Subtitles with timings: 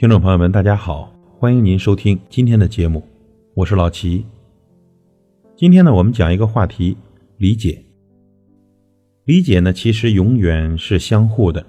[0.00, 3.06] 听众朋友们，大家好，欢迎您收听今天的节目，
[3.52, 4.24] 我是老齐。
[5.54, 6.96] 今天呢，我们讲一个话题：
[7.36, 7.84] 理解。
[9.26, 11.66] 理解呢，其实永远是相互的，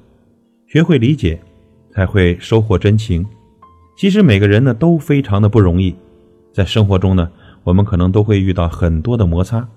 [0.66, 1.42] 学会理解，
[1.94, 3.28] 才会收获真情。
[3.98, 5.94] 其实每个人呢，都非常的不容易，
[6.54, 7.30] 在生活中呢，
[7.66, 9.68] 我们可能都会遇到很多的摩擦，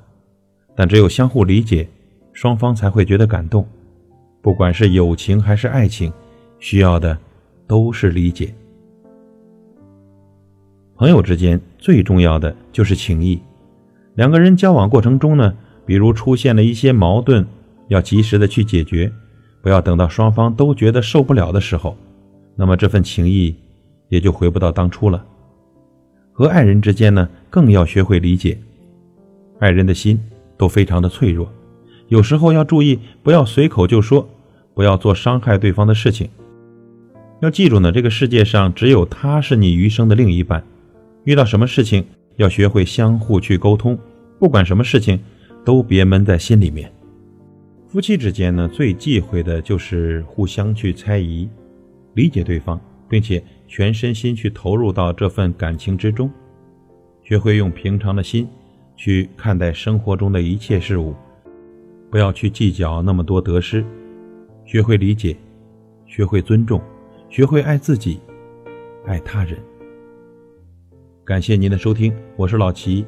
[0.77, 1.89] 但只有相互理解，
[2.32, 3.66] 双方才会觉得感动。
[4.41, 6.12] 不管是友情还是爱情，
[6.60, 7.18] 需要的。
[7.66, 8.54] 都是理解。
[10.96, 13.40] 朋友之间最重要的就是情谊。
[14.14, 15.52] 两个人交往过程中呢，
[15.84, 17.45] 比如出现了一些矛盾，
[17.88, 19.12] 要及时的去解决，
[19.60, 21.96] 不要等到双方都觉得受不了的时候，
[22.54, 23.56] 那么这份情谊
[24.09, 25.24] 也就回不到当初了。
[26.32, 28.56] 和爱人之间呢，更要学会理解。
[29.59, 30.20] 爱人的心
[30.56, 31.48] 都非常的脆弱，
[32.09, 34.28] 有时候要注意，不要随口就说，
[34.74, 36.28] 不要做伤害对方的事情。
[37.40, 40.65] 要记住呢，这个世界上只有他是你余生的另一半。
[41.24, 42.04] 遇到什么事情，
[42.37, 43.99] 要学会相互去沟通。
[44.38, 45.18] 不管什么事情，
[45.65, 46.90] 都别闷在心里面。
[47.87, 51.49] 夫妻之间呢，最忌讳的就是互相去猜疑，
[52.15, 56.30] 理解对方，并且全身心去投入到这份感情之中。
[57.23, 58.46] 学会用平常的心
[58.96, 61.15] 去看待生活中的一切事物，
[62.10, 63.85] 不要去计较那么多得失。
[64.66, 65.37] 学会理解，
[66.06, 66.81] 学会尊重。
[67.34, 68.21] 学会爱自己，
[69.09, 69.59] 爱他人。
[71.25, 73.04] 感谢您的收听，我是老齐，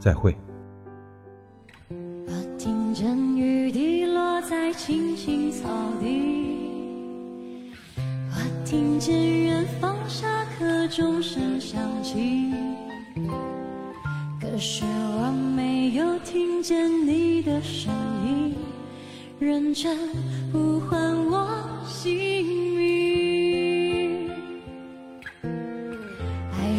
[0.00, 0.36] 再会。
[1.88, 5.68] 我听见雨滴落在青青草
[6.00, 7.70] 地，
[8.30, 10.26] 我听见远方下
[10.58, 12.52] 课钟声响起，
[14.40, 17.94] 可是我没有听见你的声
[18.26, 18.56] 音，
[19.38, 19.96] 认真
[20.52, 21.48] 呼唤我
[21.86, 22.65] 姓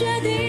[0.00, 0.39] 决定。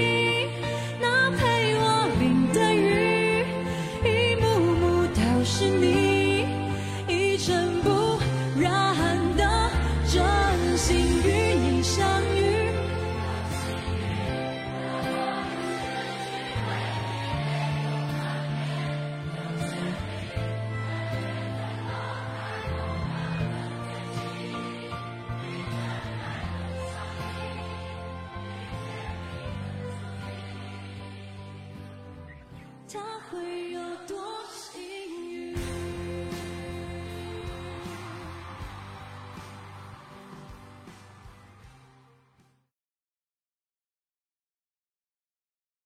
[32.94, 34.31] 它会有多？